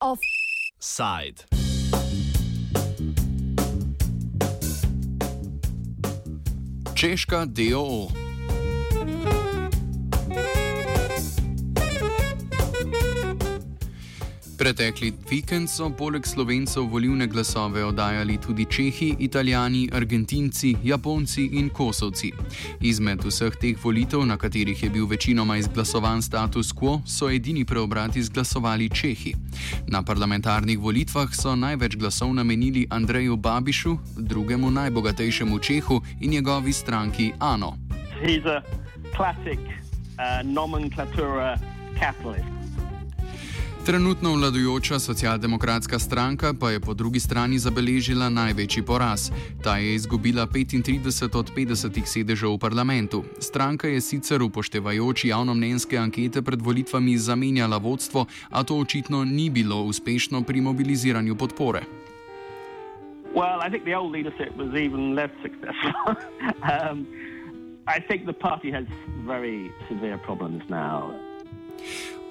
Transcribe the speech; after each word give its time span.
Offside. 0.00 1.46
Češka 6.94 7.44
DOO. 7.46 8.29
Pretekli 14.60 15.12
vikend 15.30 15.70
so 15.72 15.86
poleg 15.88 16.26
slovencev 16.26 16.84
volivne 16.92 17.26
glasove 17.26 17.84
oddajali 17.84 18.36
tudi 18.36 18.66
Čehi, 18.68 19.14
Italijani, 19.18 19.88
Argentinci, 19.92 20.74
Japonci 20.84 21.46
in 21.52 21.70
Kosovci. 21.70 22.32
Izmed 22.80 23.24
vseh 23.24 23.56
teh 23.56 23.78
volitev, 23.84 24.26
na 24.26 24.36
katerih 24.36 24.82
je 24.82 24.90
bil 24.90 25.06
večinoma 25.06 25.56
izglasovan 25.56 26.22
status 26.22 26.74
quo, 26.76 27.00
so 27.06 27.30
edini 27.30 27.64
preobrat 27.64 28.16
izglasovali 28.16 28.90
Čehi. 28.90 29.34
Na 29.88 30.02
parlamentarnih 30.02 30.78
volitvah 30.78 31.32
so 31.32 31.56
največ 31.56 31.96
glasov 31.96 32.34
namenili 32.34 32.86
Andreju 32.90 33.36
Babišu, 33.36 33.96
drugemu 34.16 34.70
najbogatejšemu 34.70 35.58
Čehu 35.58 36.00
in 36.20 36.30
njegovi 36.30 36.72
stranki 36.72 37.32
Ano. 37.38 37.76
He's 38.22 38.44
a 38.44 38.62
classic 39.16 39.60
uh, 39.60 40.44
nomenclatura 40.44 41.58
capitalist. 41.98 42.59
Trenutno 43.86 44.34
vladajoča 44.36 44.98
socialdemokratska 44.98 45.98
stranka 45.98 46.52
pa 46.60 46.70
je 46.70 46.80
po 46.80 46.94
drugi 46.94 47.20
strani 47.20 47.58
zabeležila 47.58 48.28
največji 48.28 48.82
poraz. 48.82 49.30
Ta 49.64 49.76
je 49.76 49.94
izgubila 49.94 50.46
35 50.46 51.38
od 51.38 51.52
50 51.56 52.04
sedežev 52.04 52.52
v 52.52 52.58
parlamentu. 52.58 53.24
Stranka 53.38 53.88
je 53.88 54.00
sicer 54.00 54.42
upoštevajoč 54.42 55.24
javnomnenjske 55.24 55.96
ankete 55.98 56.42
pred 56.42 56.62
volitvami 56.62 57.16
zamenjala 57.16 57.76
vodstvo, 57.76 58.26
a 58.50 58.64
to 58.64 58.76
očitno 58.76 59.24
ni 59.24 59.50
bilo 59.50 59.82
uspešno 59.82 60.42
pri 60.42 60.60
mobiliziranju 60.60 61.36
podpore. 61.36 61.80
Well, 63.34 63.64
I 63.66 63.70
think 63.70 63.84
the 63.84 63.96
old 63.96 64.12
leadership 64.12 64.56
was 64.56 64.74
even 64.76 65.14
less 65.14 65.32
successful. 65.42 66.20
um, 66.72 67.06
I 67.88 68.00
think 68.00 68.26
the 68.26 68.36
party 68.36 68.70
has 68.72 68.84
very 69.24 69.72
severe 69.88 70.18
problems 70.18 70.62
now. 70.68 71.16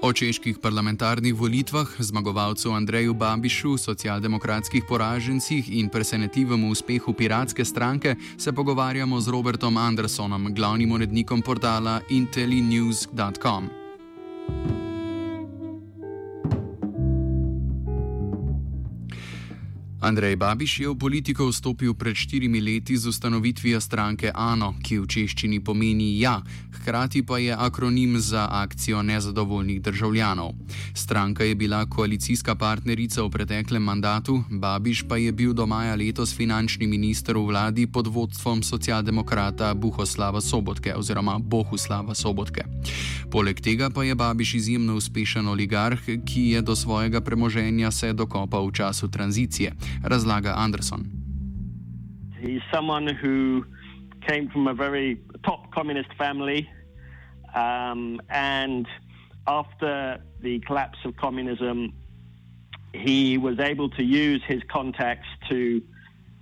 O 0.02 0.14
čeških 0.14 0.60
parlamentarnih 0.64 1.36
volitvah, 1.36 1.88
zmagovalcu 2.00 2.72
Andreju 2.72 3.14
Babišu, 3.14 3.78
socialdemokratskih 3.78 4.84
poražencih 4.88 5.68
in 5.76 5.90
presenetljivem 5.90 6.64
uspehu 6.72 7.14
piratske 7.14 7.66
stranke 7.66 8.16
se 8.38 8.54
pogovarjamo 8.54 9.20
z 9.22 9.28
Robertom 9.28 9.78
Andersonom, 9.78 10.54
glavnim 10.56 10.92
urednikom 10.92 11.42
portala 11.42 12.00
intelinews.com. 12.10 13.79
Andrej 20.10 20.42
Babiš 20.42 20.80
je 20.80 20.90
v 20.90 20.98
politiko 20.98 21.46
vstopil 21.54 21.94
pred 21.94 22.18
štirimi 22.18 22.58
leti 22.58 22.98
z 22.98 23.06
ustanovitvijo 23.14 23.78
stranke 23.78 24.32
ANO, 24.34 24.74
ki 24.82 24.98
v 24.98 25.06
češčini 25.06 25.62
pomeni 25.62 26.18
ja, 26.18 26.42
hkrati 26.82 27.22
pa 27.22 27.38
je 27.38 27.54
akronim 27.54 28.18
za 28.18 28.48
akcijo 28.50 29.04
nezadovoljnih 29.06 29.82
državljanov. 29.82 30.58
Stranka 30.98 31.46
je 31.46 31.56
bila 31.56 31.86
koalicijska 31.86 32.56
partnerica 32.56 33.22
v 33.22 33.30
preteklem 33.30 33.86
mandatu, 33.86 34.42
Babiš 34.50 35.06
pa 35.06 35.22
je 35.22 35.32
bil 35.32 35.54
do 35.54 35.70
maja 35.70 35.94
letos 35.96 36.34
finančni 36.34 36.88
minister 36.88 37.38
v 37.38 37.46
vladi 37.46 37.86
pod 37.86 38.08
vodstvom 38.08 38.64
socialdemokrata 38.64 39.74
Buhoslava 39.74 40.42
Sobotke 40.42 40.96
oziroma 40.98 41.38
Bohuslava 41.38 42.18
Sobotke. 42.18 42.66
Poleg 43.30 43.62
tega 43.62 43.94
pa 43.94 44.04
je 44.04 44.16
Babiš 44.16 44.54
izjemno 44.54 44.98
uspešen 44.98 45.48
oligarh, 45.48 46.02
ki 46.26 46.42
je 46.58 46.62
do 46.62 46.76
svojega 46.76 47.22
premoženja 47.22 47.92
se 47.92 48.14
dokopal 48.14 48.66
v 48.68 48.74
času 48.74 49.08
tranzicije. 49.08 49.78
Razlaga 50.04 50.58
Anderson. 50.58 51.12
He's 52.40 52.62
someone 52.74 53.08
who 53.08 53.66
came 54.28 54.50
from 54.50 54.68
a 54.68 54.74
very 54.74 55.22
top 55.44 55.72
communist 55.72 56.14
family, 56.18 56.70
um, 57.54 58.22
and 58.30 58.88
after 59.48 60.22
the 60.42 60.60
collapse 60.60 61.00
of 61.06 61.16
communism, 61.18 61.94
he 62.94 63.38
was 63.38 63.60
able 63.60 63.90
to 63.90 64.04
use 64.04 64.42
his 64.48 64.62
contacts 64.72 65.28
to 65.50 65.82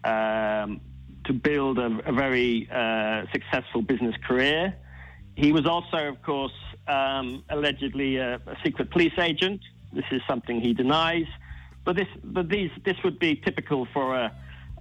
um, 0.04 0.82
to 1.26 1.34
build 1.34 1.78
a, 1.78 2.00
a 2.06 2.14
very 2.14 2.70
uh, 2.72 3.24
successful 3.34 3.82
business 3.82 4.16
career. 4.26 4.74
He 5.36 5.52
was 5.52 5.66
also, 5.66 6.08
of 6.08 6.22
course, 6.24 6.54
um, 6.88 7.44
allegedly 7.50 8.18
a, 8.18 8.36
a 8.36 8.58
secret 8.64 8.90
police 8.92 9.18
agent. 9.20 9.62
This 9.92 10.06
is 10.12 10.22
something 10.28 10.62
he 10.62 10.74
denies. 10.74 11.28
But 11.88 11.96
this, 11.96 12.08
but 12.22 12.50
these, 12.50 12.70
this 12.84 12.98
would 13.06 13.18
be 13.18 13.38
typical 13.38 13.88
for 13.94 14.14
a, 14.14 14.34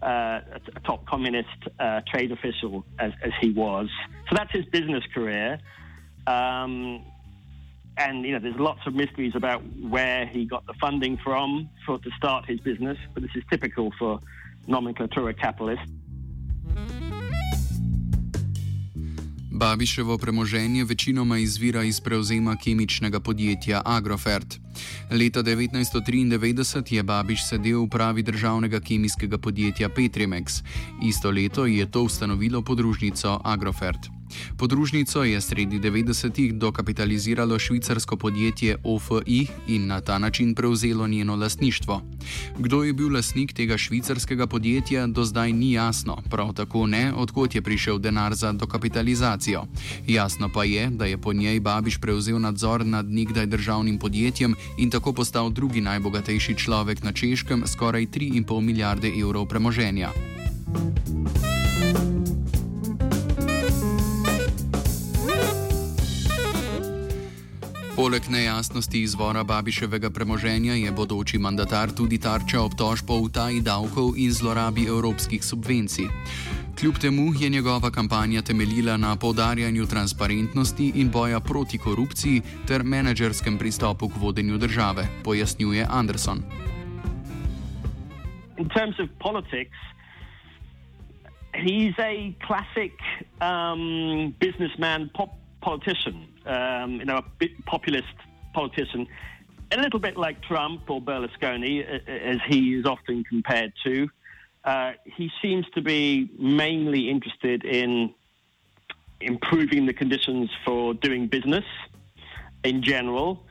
uh, 0.02 0.40
a 0.74 0.80
top 0.84 1.06
communist 1.06 1.46
uh, 1.78 2.00
trade 2.10 2.32
official 2.32 2.84
as, 2.98 3.12
as, 3.22 3.30
he 3.40 3.52
was. 3.52 3.88
So 4.28 4.34
that's 4.34 4.50
his 4.50 4.64
business 4.64 5.04
career. 5.14 5.60
Um, 6.26 7.04
and 7.96 8.24
you 8.24 8.32
know, 8.32 8.40
there's 8.40 8.58
lots 8.58 8.80
of 8.88 8.94
mysteries 8.94 9.34
about 9.36 9.62
where 9.80 10.26
he 10.26 10.46
got 10.46 10.66
the 10.66 10.74
funding 10.80 11.16
from 11.22 11.70
for 11.86 12.00
to 12.00 12.10
start 12.18 12.44
his 12.46 12.58
business. 12.58 12.98
But 13.14 13.22
this 13.22 13.36
is 13.36 13.44
typical 13.50 13.92
for 14.00 14.18
nomenclatura 14.68 15.38
capitalists. 15.38 15.86
Babiševo 19.66 20.18
premoženje 20.18 20.84
večinoma 20.84 21.38
izvira 21.38 21.82
iz 21.82 22.00
prevzema 22.00 22.56
kemičnega 22.56 23.20
podjetja 23.20 23.82
Agrofert. 23.84 24.54
Leta 25.10 25.42
1993 25.42 26.94
je 26.94 27.02
Babiš 27.02 27.48
sedel 27.48 27.82
v 27.82 27.88
pravi 27.88 28.22
državnega 28.22 28.80
kemijskega 28.80 29.38
podjetja 29.38 29.88
Petrimex. 29.88 30.62
Isto 31.02 31.30
leto 31.30 31.66
je 31.66 31.90
to 31.90 32.02
ustanovilo 32.02 32.62
podružnico 32.62 33.40
Agrofert. 33.44 34.15
Podružnico 34.56 35.24
je 35.24 35.40
sredi 35.40 35.78
90-ih 35.78 36.54
dokapitaliziralo 36.54 37.58
švicarsko 37.58 38.16
podjetje 38.16 38.76
OFI 38.84 39.46
in 39.68 39.86
na 39.86 40.00
ta 40.00 40.18
način 40.18 40.54
prevzelo 40.54 41.08
njeno 41.08 41.36
lastništvo. 41.36 42.02
Kdo 42.58 42.82
je 42.82 42.92
bil 42.92 43.12
lastnik 43.12 43.52
tega 43.52 43.78
švicarskega 43.78 44.46
podjetja, 44.46 45.06
do 45.06 45.24
zdaj 45.24 45.52
ni 45.52 45.72
jasno, 45.72 46.22
prav 46.30 46.52
tako 46.52 46.86
ne, 46.86 47.12
odkot 47.12 47.54
je 47.54 47.62
prišel 47.62 47.98
denar 47.98 48.34
za 48.34 48.52
dokapitalizacijo. 48.52 49.64
Jasno 50.06 50.48
pa 50.54 50.64
je, 50.64 50.90
da 50.90 51.04
je 51.04 51.18
po 51.18 51.32
njej 51.32 51.60
Babiš 51.60 51.98
prevzel 52.00 52.40
nadzor 52.40 52.86
nad 52.86 53.10
nekdaj 53.10 53.46
državnim 53.46 53.98
podjetjem 53.98 54.54
in 54.78 54.90
tako 54.90 55.12
postal 55.12 55.50
drugi 55.50 55.80
najbogatejši 55.80 56.54
človek 56.54 57.02
na 57.02 57.12
češkem, 57.12 57.62
skoraj 57.66 58.06
3,5 58.06 58.60
milijarde 58.60 59.12
evrov 59.20 59.46
premoženja. 59.46 60.10
Poleg 67.96 68.28
nejasnosti 68.28 69.00
izvora 69.02 69.40
Babiševega 69.44 70.10
premoženja 70.10 70.74
je 70.76 70.92
bodoči 70.92 71.38
mandatar 71.40 71.88
tudi 71.96 72.18
tarča 72.20 72.60
obtožb 72.60 73.10
o 73.10 73.16
utaji 73.24 73.62
davkov 73.64 74.20
in 74.20 74.32
zlorabi 74.32 74.84
evropskih 74.84 75.40
subvencij. 75.44 76.04
Kljub 76.76 76.98
temu 77.00 77.32
je 77.40 77.48
njegova 77.48 77.90
kampanja 77.90 78.42
temeljila 78.42 78.96
na 78.96 79.16
poudarjanju 79.16 79.86
transparentnosti 79.86 80.92
in 80.94 81.10
boja 81.10 81.40
proti 81.40 81.78
korupciji 81.78 82.42
ter 82.68 82.84
menedžerskem 82.84 83.58
pristopu 83.58 84.08
k 84.08 84.16
vodenju 84.16 84.58
države, 84.58 85.08
pojasnjuje 85.24 85.86
Anderson. 85.90 86.44
In 88.58 88.68
terms 88.68 89.00
of 89.00 89.08
politics, 89.18 89.80
he's 91.64 91.96
a 91.98 92.12
classic 92.46 92.92
um, 93.40 94.34
businessman, 94.40 95.08
pop 95.16 95.30
politician. 95.64 96.35
Um, 96.46 97.00
you 97.00 97.04
know, 97.04 97.18
a 97.18 97.48
populist 97.66 98.14
politician, 98.54 99.06
a 99.72 99.80
little 99.80 100.00
bit 100.00 100.16
like 100.16 100.42
Trump 100.42 100.88
or 100.88 101.00
Berlusconi, 101.00 101.84
as 102.08 102.38
he 102.48 102.74
is 102.74 102.86
often 102.86 103.24
compared 103.24 103.72
to. 103.84 104.08
Uh, 104.64 104.92
he 105.04 105.30
seems 105.42 105.64
to 105.74 105.80
be 105.80 106.30
mainly 106.38 107.08
interested 107.08 107.64
in 107.64 108.12
improving 109.20 109.86
the 109.86 109.92
conditions 109.92 110.50
for 110.64 110.94
doing 110.94 111.26
business 111.28 111.64
in 112.64 112.82
general, 112.82 113.44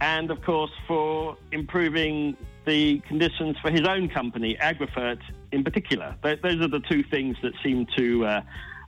and 0.00 0.30
of 0.30 0.42
course 0.42 0.70
for 0.86 1.36
improving 1.52 2.36
the 2.66 2.98
conditions 3.00 3.56
for 3.60 3.70
his 3.70 3.86
own 3.86 4.08
company, 4.08 4.56
Agrofert, 4.60 5.20
in 5.52 5.62
particular. 5.62 6.16
Those 6.22 6.60
are 6.60 6.68
the 6.68 6.82
two 6.88 7.02
things 7.02 7.36
that 7.42 7.52
seem 7.62 7.86
to 7.96 8.24
uh, 8.24 8.42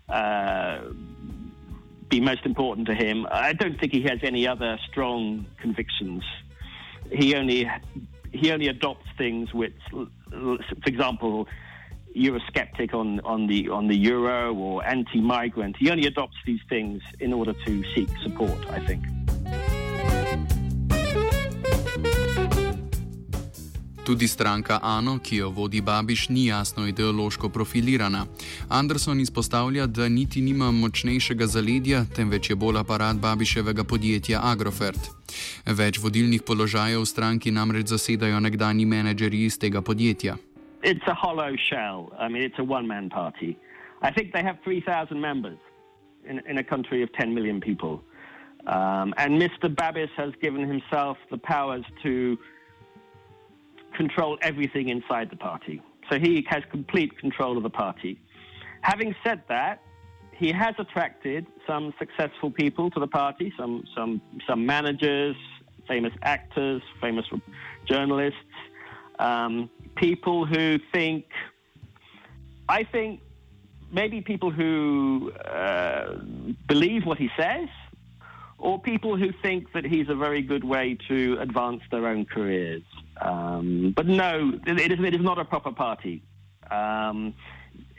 uh, 0.09 0.81
be 2.09 2.21
most 2.21 2.45
important 2.45 2.87
to 2.89 2.95
him. 2.95 3.27
I 3.31 3.53
don't 3.53 3.79
think 3.79 3.93
he 3.93 4.03
has 4.03 4.21
any 4.23 4.47
other 4.47 4.79
strong 4.91 5.47
convictions. 5.61 6.23
He 7.11 7.35
only 7.35 7.69
he 8.33 8.53
only 8.53 8.69
adopts 8.69 9.07
things 9.17 9.53
which, 9.55 9.77
for 9.91 10.59
example, 10.87 11.49
Eurosceptic 12.17 12.95
on, 12.95 13.21
on, 13.21 13.47
the, 13.47 13.69
on 13.69 13.89
the 13.89 13.97
euro 13.97 14.55
or 14.55 14.87
anti 14.87 15.21
migrant. 15.21 15.77
He 15.79 15.91
only 15.91 16.07
adopts 16.07 16.37
these 16.47 16.61
things 16.69 17.03
in 17.21 17.33
order 17.33 17.53
to 17.53 17.85
seek 17.95 18.09
support, 18.23 18.59
I 18.71 18.81
think. 18.81 19.05
Tudi 24.07 24.29
stranka 24.29 24.79
Ano, 24.83 25.19
ki 25.19 25.37
jo 25.37 25.49
vodi 25.51 25.81
Babiš, 25.81 26.29
ni 26.29 26.47
jasno 26.47 26.87
ideološko 26.87 27.49
profilirana. 27.49 28.27
Anderson 28.69 29.21
izpostavlja, 29.21 29.87
da 29.87 30.09
niti 30.09 30.41
nima 30.41 30.71
močnejšega 30.71 31.47
zaledja, 31.47 32.05
temveč 32.17 32.51
je 32.51 32.57
bolj 32.57 32.79
aparat 32.79 33.17
Babiševega 33.17 33.85
podjetja 33.85 34.41
Agrofert. 34.45 35.11
Več 35.67 35.99
vodilnih 35.99 36.47
položajev 36.47 37.03
v 37.03 37.11
stranki 37.11 37.51
namreč 37.51 37.91
zasedajo 37.91 38.39
nekdani 38.41 38.87
menedžerji 38.87 39.45
iz 39.51 39.59
tega 39.59 39.83
podjetja. 39.83 40.37
It's 40.83 41.11
a 41.11 41.15
hollow 41.27 41.57
shell. 41.59 42.15
I 42.15 42.29
mean, 42.29 42.47
it's 42.47 42.63
a 42.63 42.67
one 42.79 42.87
man 42.87 43.11
party. 43.11 43.59
I 44.03 44.13
think 44.13 44.33
they 44.33 44.45
have 44.45 44.63
3,000 44.63 45.21
members 45.21 45.59
in, 46.31 46.39
in 46.47 46.59
a 46.59 46.65
country 46.65 47.03
of 47.03 47.11
10 47.19 47.35
million 47.35 47.61
people. 47.61 48.05
Um, 48.67 49.15
and 49.19 49.43
Mr. 49.43 49.67
Babis 49.67 50.11
has 50.17 50.31
given 50.41 50.63
himself 50.63 51.17
the 51.31 51.39
powers 51.39 51.85
to 52.05 52.39
control 53.97 54.39
everything 54.43 54.89
inside 54.89 55.31
the 55.31 55.37
party. 55.37 55.83
So 56.11 56.19
he 56.19 56.47
has 56.49 56.63
complete 56.71 57.19
control 57.19 57.57
of 57.57 57.63
the 57.63 57.71
party. 57.71 58.21
Having 58.83 59.15
said 59.25 59.43
that, 59.49 59.83
he 60.33 60.53
has 60.53 60.75
attracted 60.79 61.47
some 61.67 61.95
successful 61.99 62.51
people 62.51 62.91
to 62.91 63.01
the 63.01 63.07
party, 63.07 63.53
some 63.59 63.85
some 63.97 64.21
some 64.47 64.67
managers, 64.67 65.37
famous 65.89 66.13
actors, 66.23 66.83
famous 67.01 67.25
journalists, 67.87 68.39
um, 69.19 69.71
people 69.97 70.45
who 70.47 70.79
think. 70.93 71.25
I 72.69 72.83
think 72.85 73.21
maybe 73.93 74.21
people 74.21 74.51
who 74.51 75.33
uh, 75.33 76.19
believe 76.69 77.07
what 77.07 77.19
he 77.19 77.31
says, 77.39 77.69
or 78.59 78.81
people 78.81 79.17
who 79.17 79.33
think 79.43 79.73
that 79.73 79.85
he's 79.85 80.09
a 80.09 80.15
very 80.15 80.43
good 80.43 80.65
way 80.65 80.97
to 81.09 81.37
advance 81.41 81.83
their 81.91 82.07
own 82.07 82.25
careers. 82.25 82.83
Um, 83.21 83.93
but 83.95 84.07
no, 84.07 84.53
it 84.67 84.93
is, 84.93 84.99
it 85.01 85.15
is 85.15 85.21
not 85.21 85.39
a 85.39 85.45
proper 85.45 85.73
party. 85.73 86.23
Um, 86.71 87.35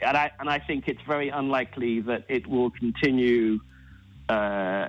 and, 0.02 0.16
I, 0.16 0.30
and 0.40 0.50
I 0.50 0.58
think 0.58 0.88
it's 0.88 1.02
very 1.06 1.28
unlikely 1.28 2.00
that 2.02 2.24
it 2.28 2.46
will 2.46 2.70
continue 2.70 3.60
uh, 4.28 4.88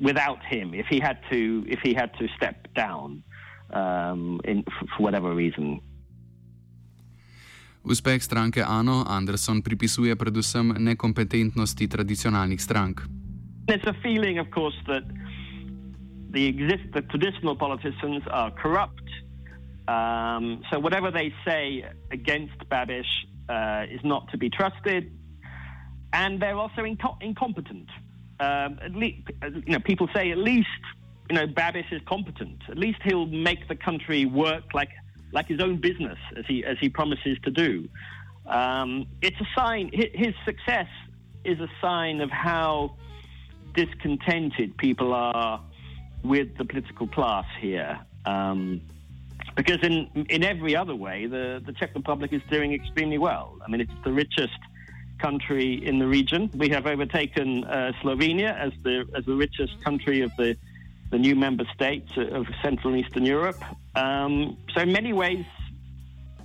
without 0.00 0.44
him 0.44 0.74
if 0.74 0.86
he 0.86 1.00
had 1.00 1.18
to, 1.30 1.64
if 1.66 1.80
he 1.82 1.92
had 1.92 2.16
to 2.18 2.28
step 2.36 2.68
down 2.74 3.22
um, 3.72 4.40
in, 4.44 4.64
for 4.96 5.02
whatever 5.02 5.34
reason. 5.34 5.80
Uspeh 7.84 8.16
stranke 8.16 8.64
Ano 8.64 9.04
Anderson 9.04 9.60
pripisuje 9.60 10.16
predvsem 10.16 10.72
nekompetentnosti 10.72 11.84
tradicionalnih 11.84 12.56
strank. 12.56 13.23
There's 13.66 13.86
a 13.86 13.94
feeling, 14.02 14.38
of 14.38 14.50
course, 14.50 14.76
that 14.86 15.04
the, 16.30 16.46
exist, 16.46 16.84
the 16.92 17.02
traditional 17.02 17.56
politicians 17.56 18.22
are 18.30 18.50
corrupt 18.50 19.00
Um, 19.88 20.62
so 20.70 20.78
whatever 20.78 21.10
they 21.10 21.32
say 21.44 21.84
against 22.10 22.58
Babis 22.70 23.06
uh, 23.48 23.84
is 23.90 24.00
not 24.02 24.30
to 24.30 24.38
be 24.38 24.48
trusted, 24.48 25.12
and 26.12 26.40
they're 26.40 26.56
also 26.56 26.82
inco- 26.82 27.20
incompetent. 27.20 27.88
Um, 28.40 28.78
at 28.82 28.94
you 28.94 29.72
know, 29.74 29.80
people 29.80 30.08
say 30.14 30.30
at 30.30 30.38
least 30.38 30.68
you 31.28 31.36
know 31.36 31.46
Babis 31.46 31.84
is 31.92 32.00
competent. 32.06 32.62
At 32.70 32.78
least 32.78 33.00
he'll 33.04 33.26
make 33.26 33.68
the 33.68 33.76
country 33.76 34.24
work 34.24 34.72
like 34.72 34.90
like 35.32 35.46
his 35.48 35.60
own 35.60 35.76
business, 35.80 36.18
as 36.36 36.46
he 36.46 36.64
as 36.64 36.78
he 36.80 36.88
promises 36.88 37.36
to 37.44 37.50
do. 37.50 37.88
Um, 38.46 39.06
it's 39.20 39.40
a 39.40 39.48
sign. 39.54 39.90
His 39.92 40.34
success 40.46 40.88
is 41.44 41.60
a 41.60 41.68
sign 41.82 42.22
of 42.22 42.30
how 42.30 42.96
discontented 43.74 44.76
people 44.78 45.12
are 45.12 45.60
with 46.22 46.56
the 46.56 46.64
political 46.64 47.06
class 47.06 47.46
here. 47.60 47.98
Um, 48.24 48.80
because 49.56 49.78
in 49.82 50.26
in 50.30 50.42
every 50.42 50.74
other 50.74 50.96
way, 50.96 51.26
the, 51.26 51.62
the 51.64 51.72
Czech 51.72 51.94
Republic 51.94 52.32
is 52.32 52.42
doing 52.50 52.72
extremely 52.72 53.18
well. 53.18 53.56
I 53.64 53.70
mean, 53.70 53.80
it's 53.80 53.92
the 54.04 54.12
richest 54.12 54.58
country 55.18 55.84
in 55.86 55.98
the 55.98 56.06
region. 56.06 56.50
We 56.54 56.68
have 56.70 56.86
overtaken 56.86 57.64
uh, 57.64 57.92
Slovenia 58.02 58.58
as 58.58 58.72
the 58.82 59.06
as 59.14 59.24
the 59.26 59.34
richest 59.34 59.82
country 59.84 60.22
of 60.22 60.32
the 60.36 60.56
the 61.10 61.18
new 61.18 61.36
member 61.36 61.64
states 61.74 62.10
of 62.16 62.46
Central 62.62 62.94
and 62.94 63.04
Eastern 63.04 63.24
Europe. 63.24 63.62
Um, 63.94 64.56
so, 64.74 64.80
in 64.80 64.92
many 64.92 65.12
ways, 65.12 65.44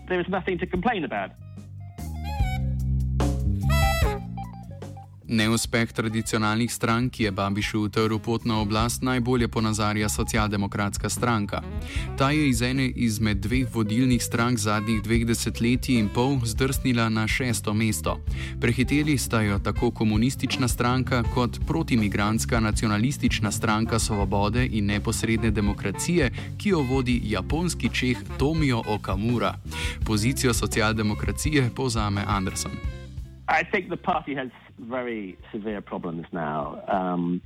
there 0.07 0.19
is 0.19 0.27
nothing 0.27 0.59
to 0.59 0.67
complain 0.67 1.03
about. 1.03 1.31
Neuspeh 5.29 5.91
tradicionalnih 5.93 6.73
strank, 6.73 7.13
ki 7.13 7.23
je 7.23 7.31
Babišu 7.31 7.81
utrl 7.81 8.17
pot 8.17 8.45
na 8.45 8.61
oblast, 8.61 9.01
najbolje 9.01 9.47
ponazarja 9.47 10.09
socialdemokratska 10.09 11.09
stranka. 11.09 11.61
Ta 12.17 12.31
je 12.31 12.49
iz 12.49 12.61
ene 12.61 12.87
izmed 12.87 13.37
dveh 13.37 13.67
vodilnih 13.73 14.23
strank 14.23 14.57
zadnjih 14.57 15.03
dveh 15.03 15.25
desetletij 15.25 15.99
in 15.99 16.09
pol 16.09 16.39
zdrsnila 16.45 17.09
na 17.09 17.27
šesto 17.27 17.73
mesto. 17.73 18.17
Prehiteli 18.61 19.17
sta 19.17 19.41
jo 19.41 19.59
tako 19.59 19.91
komunistična 19.91 20.67
stranka 20.67 21.23
kot 21.33 21.59
protimigrantska 21.67 22.59
nacionalistična 22.59 23.51
stranka 23.51 23.99
Svobode 23.99 24.65
in 24.65 24.85
neposredne 24.85 25.51
demokracije, 25.51 26.31
ki 26.57 26.69
jo 26.69 26.81
vodi 26.81 27.21
japonski 27.23 27.89
čeh 27.93 28.17
Tomio 28.37 28.81
Okamura. 28.87 29.57
Pozicijo 30.05 30.53
socialdemokracije 30.53 31.69
povzame 31.75 32.23
Anderson. 32.27 32.99
I 33.50 33.63
think 33.63 33.90
the 33.90 33.98
party 33.98 34.36
has 34.36 34.50
very 34.78 35.38
severe 35.51 35.81
problems 35.81 36.28
now. 36.31 36.84
Um, 36.88 37.42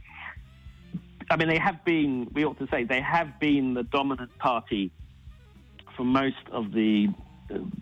I 1.32 1.38
mean, 1.38 1.48
they 1.48 1.58
have 1.58 1.84
been, 1.86 2.30
we 2.34 2.44
ought 2.44 2.60
to 2.60 2.68
say, 2.68 2.84
they 2.84 3.02
have 3.02 3.40
been 3.40 3.74
the 3.74 3.84
dominant 3.84 4.38
party 4.38 4.92
for 5.96 6.04
most 6.04 6.48
of 6.52 6.72
the 6.74 7.08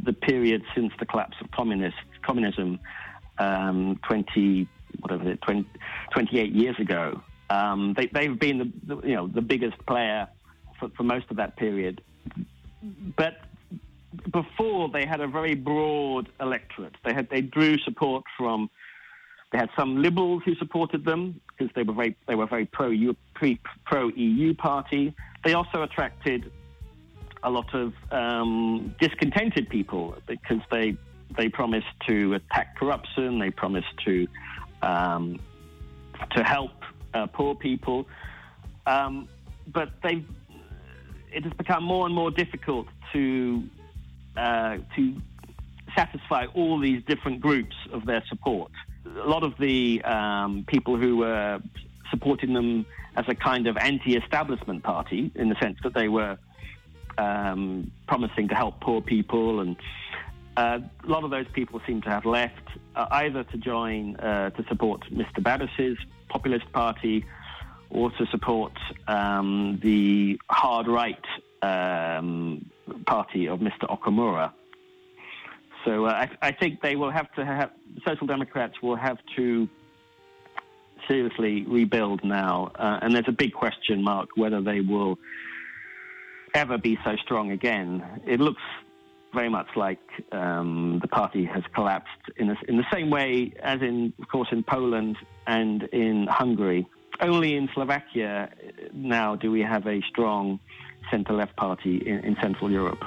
the 0.03 0.11
period 0.11 0.63
since 0.75 0.91
the 0.99 1.05
collapse 1.05 1.37
of 1.39 1.49
communist 1.51 1.95
communism 2.23 2.79
um, 3.37 3.97
20 4.05 4.67
whatever 4.99 5.31
it 5.31 5.41
20, 5.43 5.65
28 6.11 6.51
years 6.51 6.75
ago 6.79 7.21
um, 7.49 7.93
they, 7.95 8.07
they've 8.07 8.37
been 8.37 8.57
the, 8.57 8.95
the, 8.95 9.07
you 9.07 9.15
know 9.15 9.27
the 9.27 9.41
biggest 9.41 9.77
player 9.85 10.27
for, 10.77 10.89
for 10.97 11.03
most 11.03 11.25
of 11.29 11.37
that 11.37 11.55
period 11.55 12.01
but 13.15 13.35
before 14.31 14.89
they 14.89 15.05
had 15.05 15.21
a 15.21 15.27
very 15.27 15.55
broad 15.55 16.29
electorate 16.39 16.95
they 17.05 17.13
had 17.13 17.29
they 17.29 17.41
drew 17.41 17.77
support 17.79 18.23
from 18.37 18.69
they 19.51 19.57
had 19.57 19.69
some 19.77 20.01
liberals 20.01 20.43
who 20.45 20.55
supported 20.55 21.03
them 21.03 21.41
because 21.47 21.73
they 21.75 21.83
were 21.83 21.93
very 21.93 22.15
they 22.27 22.35
were 22.35 22.47
very 22.47 22.65
pro 22.65 22.93
pro 23.85 24.07
EU 24.09 24.53
party. 24.53 25.13
They 25.43 25.53
also 25.53 25.83
attracted 25.83 26.51
a 27.43 27.49
lot 27.49 27.73
of 27.73 27.93
um, 28.11 28.95
discontented 28.99 29.69
people 29.69 30.15
because 30.25 30.61
they 30.71 30.95
they 31.37 31.49
promised 31.49 31.87
to 32.07 32.35
attack 32.35 32.77
corruption. 32.77 33.39
They 33.39 33.51
promised 33.51 33.93
to 34.05 34.27
um, 34.81 35.39
to 36.35 36.43
help 36.43 36.71
uh, 37.13 37.27
poor 37.27 37.53
people, 37.53 38.07
um, 38.85 39.27
but 39.67 39.89
they 40.01 40.23
it 41.33 41.43
has 41.43 41.53
become 41.53 41.83
more 41.83 42.05
and 42.05 42.15
more 42.15 42.31
difficult 42.31 42.87
to 43.11 43.63
uh, 44.37 44.77
to 44.95 45.15
satisfy 45.95 46.45
all 46.53 46.79
these 46.79 47.03
different 47.03 47.41
groups 47.41 47.75
of 47.91 48.05
their 48.05 48.23
support 48.29 48.71
a 49.05 49.27
lot 49.27 49.43
of 49.43 49.57
the 49.57 50.01
um, 50.03 50.65
people 50.67 50.97
who 50.97 51.17
were 51.17 51.59
supporting 52.09 52.53
them 52.53 52.85
as 53.15 53.25
a 53.27 53.35
kind 53.35 53.67
of 53.67 53.77
anti-establishment 53.77 54.83
party, 54.83 55.31
in 55.35 55.49
the 55.49 55.55
sense 55.61 55.77
that 55.83 55.93
they 55.93 56.07
were 56.07 56.37
um, 57.17 57.91
promising 58.07 58.47
to 58.49 58.55
help 58.55 58.79
poor 58.79 59.01
people, 59.01 59.59
and 59.61 59.75
uh, 60.57 60.79
a 61.03 61.07
lot 61.07 61.23
of 61.23 61.31
those 61.31 61.47
people 61.53 61.81
seem 61.87 62.01
to 62.01 62.09
have 62.09 62.25
left 62.25 62.67
uh, 62.95 63.07
either 63.11 63.43
to 63.43 63.57
join 63.57 64.15
uh, 64.17 64.49
to 64.51 64.63
support 64.67 65.01
Mr. 65.11 65.41
Babis's 65.41 65.97
populist 66.29 66.71
party 66.71 67.25
or 67.89 68.11
to 68.11 68.25
support 68.27 68.73
um, 69.07 69.79
the 69.81 70.39
hard 70.49 70.87
right 70.87 71.25
um, 71.61 72.69
party 73.05 73.47
of 73.47 73.59
Mr. 73.59 73.89
Okamura. 73.89 74.51
So 75.85 76.05
uh, 76.05 76.09
I, 76.09 76.49
I, 76.49 76.51
think 76.51 76.81
they 76.81 76.95
will 76.95 77.09
have 77.09 77.31
to 77.33 77.43
have 77.43 77.71
social 78.05 78.27
democrats 78.27 78.75
will 78.83 78.95
have 78.95 79.17
to 79.35 79.67
seriously 81.07 81.65
rebuild 81.67 82.23
now, 82.23 82.71
uh, 82.75 82.99
and 83.01 83.15
there's 83.15 83.27
a 83.27 83.31
big 83.33 83.53
question 83.53 84.03
mark 84.03 84.29
whether 84.35 84.61
they 84.61 84.81
will 84.81 85.17
ever 86.53 86.77
be 86.77 86.97
so 87.03 87.15
strong 87.23 87.51
again. 87.51 88.03
It 88.27 88.39
looks 88.39 88.61
very 89.33 89.49
much 89.49 89.67
like 89.75 89.99
um, 90.31 90.99
the 91.01 91.07
party 91.07 91.45
has 91.45 91.63
collapsed 91.73 92.09
in, 92.37 92.49
a, 92.49 92.55
in 92.67 92.77
the 92.77 92.85
same 92.91 93.09
way 93.09 93.53
as 93.63 93.81
in, 93.81 94.13
of 94.21 94.27
course, 94.27 94.49
in 94.51 94.63
Poland 94.63 95.17
and 95.47 95.83
in 95.83 96.27
Hungary. 96.29 96.85
Only 97.21 97.55
in 97.55 97.69
Slovakia 97.73 98.49
now 98.93 99.35
do 99.35 99.51
we 99.51 99.61
have 99.61 99.87
a 99.87 100.01
strong 100.09 100.59
centre-left 101.09 101.55
party 101.55 101.97
in, 102.05 102.19
in 102.19 102.35
Central 102.41 102.71
Europe. 102.71 103.03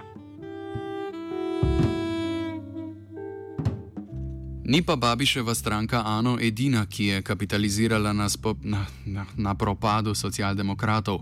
Ni 4.65 4.81
pa 4.83 4.97
Babiševa 4.97 5.55
stranka 5.55 6.03
Ano 6.07 6.39
edina, 6.41 6.87
ki 6.87 7.05
je 7.05 7.23
kapitalizirala 7.23 8.13
na, 8.13 8.29
na, 8.63 8.87
na, 9.07 9.27
na 9.37 9.55
propadu 9.55 10.15
socialdemokratov. 10.15 11.21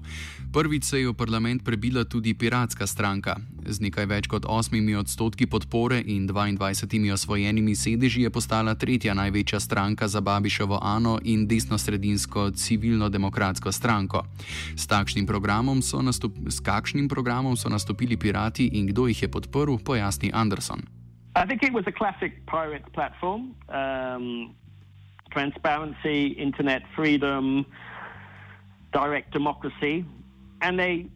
Prvič 0.52 0.84
se 0.84 1.00
je 1.00 1.08
v 1.08 1.14
parlament 1.14 1.64
prebila 1.64 2.04
tudi 2.04 2.38
piratska 2.38 2.86
stranka. 2.86 3.34
Z 3.66 3.82
nekaj 3.82 4.06
več 4.06 4.30
kot 4.30 4.46
8 4.46 4.78
odstotki 4.94 5.50
podpore 5.50 5.98
in 6.06 6.30
22 6.30 7.10
osvojenimi 7.10 7.74
sedeži 7.74 8.22
je 8.22 8.30
postala 8.30 8.78
tretja 8.78 9.14
največja 9.14 9.58
stranka 9.60 10.06
za 10.08 10.20
Babiševo 10.20 10.78
Ano 10.78 11.18
in 11.24 11.48
desno-sredinsko 11.50 12.54
civilno-demokratsko 12.54 13.72
stranko. 13.72 14.22
S, 14.78 14.86
programom 15.26 15.82
nastup, 16.02 16.38
s 16.46 16.62
kakšnim 16.62 17.08
programom 17.08 17.56
so 17.56 17.68
nastopili 17.68 18.16
pirati 18.16 18.70
in 18.78 18.86
kdo 18.86 19.10
jih 19.10 19.22
je 19.22 19.28
podprl, 19.28 19.82
pojasni 19.82 20.30
Anderson. 20.30 21.01
I 21.34 21.46
think 21.46 21.62
it 21.62 21.72
was 21.72 21.84
a 21.86 21.92
classic 21.92 22.44
pirate 22.46 22.92
platform. 22.92 23.54
Um, 23.68 24.54
transparency, 25.30 26.26
internet 26.28 26.82
freedom, 26.94 27.66
direct 28.92 29.32
democracy. 29.32 30.04
And 30.60 30.78
they 30.78 31.06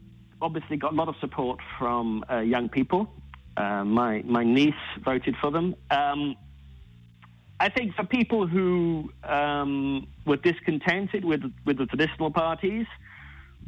obviously 0.40 0.76
got 0.76 0.92
a 0.92 0.96
lot 0.96 1.08
of 1.08 1.16
support 1.20 1.61
from 1.78 2.25
uh, 2.30 2.38
young 2.38 2.68
people. 2.68 3.08
Uh, 3.56 3.85
my, 3.85 4.23
my 4.25 4.42
niece 4.42 4.75
voted 5.04 5.37
for 5.40 5.50
them. 5.50 5.75
Um, 5.90 6.37
I 7.58 7.70
think 7.70 7.94
for 7.94 8.04
people 8.04 8.46
who 8.46 9.11
um, 9.25 10.06
were 10.26 10.37
discontented 10.37 11.25
with, 11.25 11.42
with 11.64 11.78
the 11.78 11.87
traditional 11.87 12.30
parties, 12.30 12.87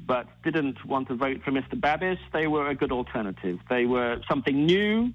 but 0.07 0.27
didn't 0.45 0.85
want 0.85 1.09
to 1.09 1.15
vote 1.15 1.41
for 1.45 1.53
Mr. 1.53 1.81
Babis, 1.81 2.19
they 2.33 2.47
were 2.47 2.69
a 2.69 2.75
good 2.75 2.93
alternative. 2.93 3.59
They 3.71 3.87
were 3.87 4.21
something 4.29 4.67
new, 4.67 5.13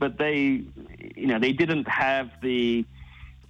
but 0.00 0.18
they, 0.18 0.64
you 1.14 1.26
know, 1.26 1.38
they 1.38 1.52
didn't 1.52 1.88
have 1.88 2.30
the 2.42 2.84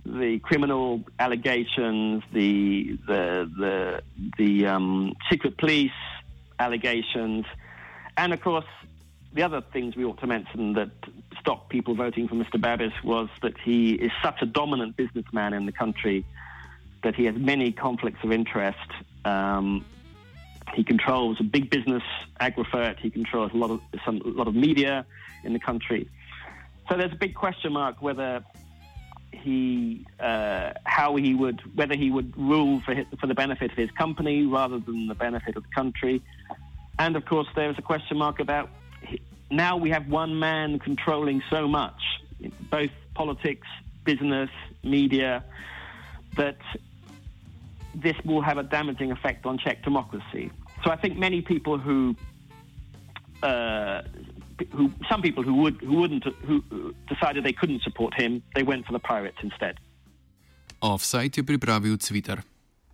the 0.04 0.38
criminal 0.40 1.02
allegations, 1.18 2.22
the 2.32 2.98
the 3.06 3.50
the 3.56 4.02
the 4.36 4.66
um, 4.66 5.14
secret 5.30 5.56
police 5.56 5.90
allegations, 6.58 7.46
and 8.16 8.32
of 8.32 8.40
course, 8.42 8.66
the 9.32 9.42
other 9.42 9.60
things 9.60 9.96
we 9.96 10.04
ought 10.04 10.20
to 10.20 10.26
mention 10.26 10.74
that 10.74 10.90
stopped 11.38 11.70
people 11.70 11.94
voting 11.94 12.28
for 12.28 12.34
Mr. 12.34 12.60
Babis 12.60 12.92
was 13.04 13.28
that 13.42 13.56
he 13.58 13.92
is 13.92 14.10
such 14.22 14.42
a 14.42 14.46
dominant 14.46 14.96
businessman 14.96 15.54
in 15.54 15.64
the 15.64 15.72
country 15.72 16.24
that 17.02 17.14
he 17.14 17.24
has 17.24 17.36
many 17.36 17.72
conflicts 17.72 18.22
of 18.24 18.32
interest. 18.32 18.78
Um, 19.24 19.84
he 20.74 20.84
controls 20.84 21.38
a 21.40 21.44
big 21.44 21.70
business, 21.70 22.02
Agrofert. 22.40 22.98
He 22.98 23.10
controls 23.10 23.52
a 23.52 23.56
lot 23.56 23.70
of 23.70 23.80
some 24.04 24.20
a 24.24 24.28
lot 24.28 24.48
of 24.48 24.54
media 24.54 25.06
in 25.44 25.52
the 25.52 25.58
country. 25.58 26.08
So 26.90 26.96
there's 26.96 27.12
a 27.12 27.16
big 27.16 27.36
question 27.36 27.72
mark 27.72 28.02
whether 28.02 28.44
he, 29.30 30.04
uh, 30.18 30.72
how 30.84 31.14
he 31.14 31.34
would, 31.34 31.60
whether 31.76 31.96
he 31.96 32.10
would 32.10 32.36
rule 32.36 32.80
for 32.80 32.94
his, 32.94 33.06
for 33.20 33.28
the 33.28 33.34
benefit 33.34 33.70
of 33.70 33.76
his 33.78 33.90
company 33.92 34.44
rather 34.44 34.80
than 34.80 35.06
the 35.06 35.14
benefit 35.14 35.56
of 35.56 35.62
the 35.62 35.68
country. 35.72 36.20
And 36.98 37.14
of 37.14 37.24
course, 37.26 37.46
there's 37.54 37.78
a 37.78 37.82
question 37.82 38.18
mark 38.18 38.40
about 38.40 38.70
now 39.52 39.76
we 39.76 39.90
have 39.90 40.08
one 40.08 40.38
man 40.38 40.80
controlling 40.80 41.42
so 41.48 41.68
much, 41.68 42.00
both 42.70 42.90
politics, 43.14 43.68
business, 44.04 44.50
media, 44.82 45.44
that 46.36 46.58
this 47.94 48.16
will 48.24 48.42
have 48.42 48.58
a 48.58 48.64
damaging 48.64 49.12
effect 49.12 49.46
on 49.46 49.58
Czech 49.58 49.84
democracy. 49.84 50.50
So 50.84 50.90
I 50.90 50.96
think 50.96 51.16
many 51.16 51.40
people 51.40 51.78
who 51.78 52.16
uh, 53.42 54.02
who 54.72 54.90
some 55.08 55.22
people 55.22 55.42
who 55.42 55.54
would 55.62 55.76
who 55.80 55.96
wouldn't 56.00 56.24
who 56.46 56.62
decided 57.08 57.44
they 57.44 57.56
couldn't 57.60 57.82
support 57.82 58.14
him, 58.14 58.42
they 58.54 58.62
went 58.62 58.86
for 58.86 58.92
the 58.92 59.02
pirates 59.02 59.40
instead. 59.42 59.74
Offsite 60.80 61.36
je 61.36 61.44
pripravil 61.44 61.98
Twitter. 61.98 62.40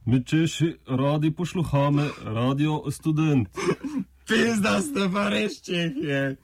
Mi 0.04 0.24
češi 0.24 0.76
radi 0.86 1.30
posluhame 1.30 2.10
radio 2.24 2.82
student. 2.90 3.48
Pizda 4.28 4.80
ste 4.82 5.08
pa 5.12 5.28
res 5.28 5.62
čehje. 5.62 6.36